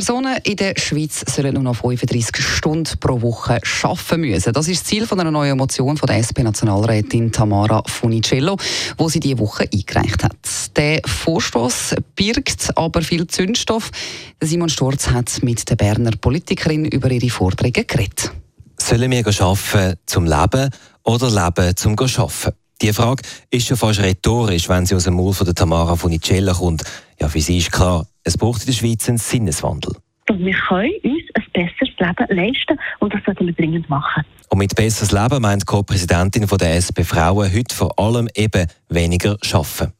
Personen 0.00 0.38
in 0.44 0.56
der 0.56 0.72
Schweiz 0.78 1.22
sollen 1.30 1.52
nur 1.52 1.62
noch 1.62 1.76
35 1.76 2.42
Stunden 2.42 2.98
pro 3.00 3.20
Woche 3.20 3.60
arbeiten 3.82 4.20
müssen. 4.22 4.50
Das 4.54 4.66
ist 4.66 4.80
das 4.80 4.88
Ziel 4.88 5.06
einer 5.10 5.30
neuen 5.30 5.58
Motion 5.58 5.98
von 5.98 6.06
der 6.06 6.16
SP-Nationalrätin 6.24 7.30
Tamara 7.30 7.82
Funicello, 7.86 8.56
wo 8.96 9.10
sie 9.10 9.20
diese 9.20 9.38
Woche 9.38 9.68
eingereicht 9.70 10.24
hat. 10.24 10.38
Der 10.74 11.02
Vorstoß 11.04 11.96
birgt 12.16 12.70
aber 12.78 13.02
viel 13.02 13.26
Zündstoff. 13.26 13.90
Simon 14.40 14.70
Sturz 14.70 15.10
hat 15.10 15.42
mit 15.42 15.68
der 15.68 15.76
Berner 15.76 16.12
Politikerin 16.18 16.86
über 16.86 17.10
ihre 17.10 17.28
Vorträge 17.28 17.84
geredet. 17.84 18.32
Sollen 18.78 19.10
wir 19.10 19.26
arbeiten 19.26 19.98
zum 20.06 20.24
Leben 20.24 20.70
oder 21.04 21.28
leben 21.28 21.76
zum 21.76 21.92
Arbeiten? 21.98 22.59
Die 22.82 22.94
Frage 22.94 23.22
ist 23.50 23.66
schon 23.66 23.76
fast 23.76 24.00
rhetorisch, 24.00 24.66
wenn 24.70 24.86
sie 24.86 24.94
aus 24.94 25.04
dem 25.04 25.12
Mund 25.12 25.36
von 25.36 25.44
der 25.44 25.54
Tamara 25.54 25.96
Funicello 25.96 26.54
kommt. 26.54 26.82
Ja, 27.20 27.28
für 27.28 27.40
sie 27.40 27.58
ist 27.58 27.70
klar, 27.70 28.06
es 28.24 28.38
braucht 28.38 28.62
in 28.62 28.66
der 28.68 28.72
Schweiz 28.72 29.06
einen 29.06 29.18
Sinneswandel. 29.18 29.96
Und 30.30 30.38
wir 30.38 30.54
können 30.54 30.94
uns 31.02 31.22
ein 31.34 31.44
besseres 31.52 31.90
Leben 31.98 32.36
leisten 32.36 32.80
und 33.00 33.12
das 33.12 33.20
sollten 33.26 33.44
wir 33.44 33.52
dringend 33.52 33.90
machen. 33.90 34.24
Und 34.48 34.58
mit 34.58 34.74
besseres 34.74 35.12
Leben 35.12 35.42
meint 35.42 35.62
die 35.62 35.66
Co-Präsidentin 35.66 36.46
der 36.46 36.76
SP 36.80 37.04
Frauen 37.04 37.52
heute 37.52 37.74
vor 37.74 37.98
allem 37.98 38.30
eben 38.34 38.66
weniger 38.88 39.36
arbeiten. 39.52 39.92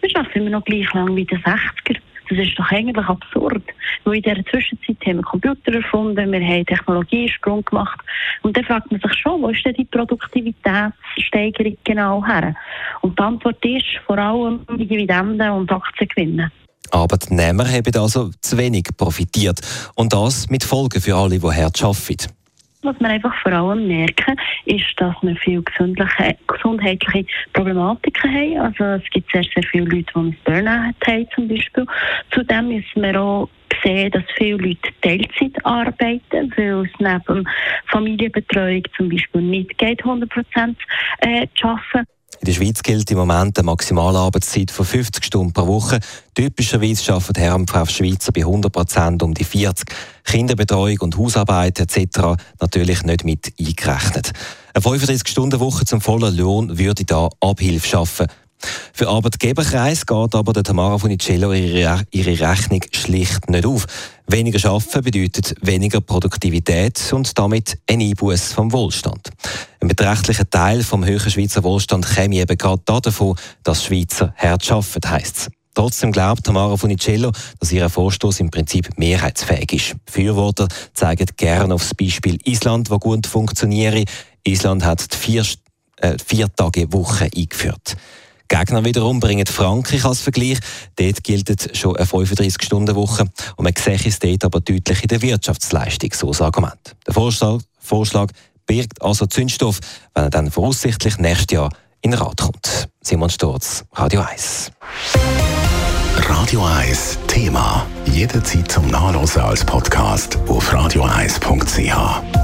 Wir 0.00 0.16
arbeiten 0.16 0.38
immer 0.40 0.50
noch 0.50 0.64
gleich 0.64 0.92
lang 0.92 1.14
wie 1.14 1.24
den 1.24 1.38
60er. 1.38 1.98
Das 2.28 2.38
ist 2.38 2.58
doch 2.58 2.68
eigentlich 2.72 3.06
absurd. 3.06 3.62
Weil 4.04 4.16
in 4.16 4.22
dieser 4.22 4.44
Zwischenzeit 4.46 4.96
haben 5.06 5.16
wir 5.16 5.22
Computer 5.22 5.74
erfunden, 5.74 6.32
wir 6.32 6.40
haben 6.40 6.66
Technologiesprung 6.66 7.64
gemacht. 7.64 8.00
Und 8.42 8.56
dann 8.56 8.64
fragt 8.64 8.90
man 8.90 9.00
sich 9.00 9.14
schon, 9.14 9.42
wo 9.42 9.48
ist 9.48 9.64
denn 9.64 9.74
die 9.74 9.84
Produktivitätssteigerung 9.84 11.76
genau 11.84 12.24
her? 12.24 12.54
Und 13.00 13.18
die 13.18 13.22
Antwort 13.22 13.64
ist 13.64 14.00
vor 14.06 14.18
allem 14.18 14.60
die 14.78 14.86
Dividenden 14.86 15.50
und 15.50 15.72
Aktiengewinne. 15.72 16.50
Arbeitnehmer 16.90 17.66
haben 17.66 17.96
also 17.96 18.30
zu 18.40 18.58
wenig 18.58 18.84
profitiert. 18.96 19.60
Und 19.94 20.12
das 20.12 20.48
mit 20.48 20.64
Folgen 20.64 21.00
für 21.00 21.16
alle, 21.16 21.38
die 21.38 21.46
hart 21.46 21.82
arbeiten. 21.82 22.32
Was 22.82 23.00
wir 23.00 23.08
einfach 23.08 23.34
vor 23.42 23.52
allem 23.52 23.88
merken, 23.88 24.36
ist, 24.66 24.84
dass 24.98 25.14
wir 25.22 25.34
viele 25.36 25.62
gesundheitliche 25.62 27.26
Problematiken 27.54 28.30
haben. 28.30 28.58
Also 28.58 28.84
es 29.02 29.10
gibt 29.10 29.32
sehr, 29.32 29.42
sehr 29.54 29.62
viele 29.62 29.86
Leute, 29.86 30.12
die 30.14 30.18
ein 30.18 30.36
Burnout 30.44 31.06
haben 31.06 31.26
zum 31.34 31.48
Beispiel. 31.48 31.86
Zudem 32.30 32.68
müssen 32.68 33.02
wir 33.02 33.18
auch 33.20 33.48
sehen, 33.84 34.10
dass 34.10 34.24
viele 34.36 34.56
Leute 34.56 34.90
Teilzeit 35.02 35.64
arbeiten, 35.64 36.52
weil 36.56 36.86
es 36.86 36.90
neben 36.98 37.48
Familienbetreuung 37.90 38.82
zum 38.96 39.08
Beispiel 39.08 39.42
nicht 39.42 39.78
geht, 39.78 40.00
100 40.04 40.30
Prozent 40.30 40.78
äh, 41.20 41.46
zu 41.56 41.68
arbeiten. 41.68 42.08
In 42.40 42.46
der 42.46 42.52
Schweiz 42.52 42.82
gilt 42.82 43.10
im 43.10 43.18
Moment 43.18 43.58
eine 43.58 43.66
Maximalarbeitszeit 43.66 44.70
von 44.70 44.84
50 44.84 45.24
Stunden 45.24 45.52
pro 45.52 45.66
Woche. 45.66 46.00
Typischerweise 46.34 47.12
arbeiten 47.12 47.40
Herr 47.40 47.54
und 47.54 47.70
Frau 47.70 47.86
Schweizer 47.86 48.32
bei 48.32 48.42
100 48.42 48.72
Prozent 48.72 49.22
um 49.22 49.32
die 49.32 49.44
40. 49.44 49.86
Kinderbetreuung 50.24 50.98
und 51.00 51.16
Hausarbeit 51.16 51.80
etc. 51.80 52.36
natürlich 52.60 53.02
nicht 53.04 53.24
mit 53.24 53.52
eingerechnet. 53.58 54.32
Eine 54.74 54.84
35-Stunden-Woche 54.84 55.84
zum 55.84 56.00
vollen 56.00 56.36
Lohn 56.36 56.78
würde 56.78 57.04
da 57.04 57.28
Abhilfe 57.40 57.88
schaffen. 57.88 58.26
Für 58.92 59.08
Arbeitgeberkreis 59.08 60.06
geht 60.06 60.34
aber 60.34 60.52
der 60.52 60.62
Tamara 60.62 60.98
Funicello 60.98 61.52
ihre, 61.52 62.06
Rechnung 62.12 62.80
schlicht 62.92 63.50
nicht 63.50 63.66
auf. 63.66 63.86
Weniger 64.26 64.70
Arbeiten 64.70 65.02
bedeutet 65.02 65.54
weniger 65.60 66.00
Produktivität 66.00 67.12
und 67.12 67.38
damit 67.38 67.78
ein 67.88 68.00
Einbuß 68.00 68.52
vom 68.52 68.72
Wohlstand. 68.72 69.30
Ein 69.80 69.88
beträchtlicher 69.88 70.48
Teil 70.48 70.82
vom 70.82 71.04
höheren 71.04 71.30
Schweizer 71.30 71.62
Wohlstand 71.62 72.06
käme 72.06 72.36
eben 72.36 72.56
gerade 72.56 72.82
davon, 72.84 73.36
dass 73.62 73.84
Schweizer 73.84 74.34
hart 74.36 74.70
arbeiten, 74.70 75.10
heisst 75.10 75.36
es. 75.36 75.50
Trotzdem 75.74 76.12
glaubt 76.12 76.44
Tamara 76.44 76.76
Funicello, 76.76 77.32
dass 77.58 77.72
ihr 77.72 77.88
Vorstoß 77.88 78.40
im 78.40 78.50
Prinzip 78.50 78.96
mehrheitsfähig 78.96 79.72
ist. 79.72 79.96
Befürworter 80.06 80.68
zeigen 80.94 81.26
gerne 81.36 81.74
auf 81.74 81.82
das 81.82 81.94
Beispiel 81.94 82.38
Island, 82.44 82.90
wo 82.90 82.98
gut 82.98 83.26
funktioniert. 83.26 84.08
Island 84.44 84.84
hat 84.84 85.12
die 85.12 85.16
vier, 85.16 85.44
äh, 85.96 86.16
vier 86.24 86.54
Tage 86.54 86.92
Woche 86.92 87.24
eingeführt. 87.24 87.96
Gegner 88.48 88.84
wiederum 88.84 89.20
bringen 89.20 89.46
Frankreich 89.46 90.04
als 90.04 90.20
Vergleich. 90.20 90.58
Dort 90.96 91.24
gilt 91.24 91.76
schon 91.76 91.96
eine 91.96 92.06
35-Stunden-Woche. 92.06 93.24
Und 93.56 93.64
man 93.64 93.72
sieht 93.76 94.06
es 94.06 94.18
dort 94.18 94.44
aber 94.44 94.60
deutlich 94.60 95.02
in 95.02 95.08
der 95.08 95.22
Wirtschaftsleistung, 95.22 96.12
so 96.12 96.28
das 96.28 96.42
Argument. 96.42 96.96
Der 97.06 97.14
Vorschlag, 97.14 97.60
Vorschlag 97.78 98.30
birgt 98.66 99.02
also 99.02 99.26
Zündstoff, 99.26 99.80
wenn 100.14 100.24
er 100.24 100.30
dann 100.30 100.50
voraussichtlich 100.50 101.18
nächstes 101.18 101.54
Jahr 101.54 101.70
in 102.00 102.10
den 102.10 102.20
Rat 102.20 102.38
kommt. 102.38 102.88
Simon 103.02 103.30
Sturz, 103.30 103.84
Radio 103.92 104.20
1. 104.20 104.70
Radio 106.16 106.64
1 106.64 107.18
Thema. 107.26 107.86
Jederzeit 108.06 108.70
zum 108.70 108.86
Nachlesen 108.88 109.42
als 109.42 109.64
Podcast 109.64 110.38
auf 110.48 110.72
radio1.ch. 110.72 112.43